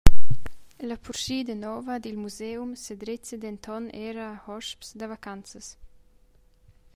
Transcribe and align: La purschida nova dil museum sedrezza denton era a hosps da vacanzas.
La 0.89 0.95
purschida 1.05 1.55
nova 1.63 1.93
dil 2.05 2.17
museum 2.23 2.69
sedrezza 2.85 3.35
denton 3.43 3.83
era 4.09 4.25
a 4.31 4.41
hosps 4.45 4.87
da 4.99 5.05
vacanzas. 5.13 5.67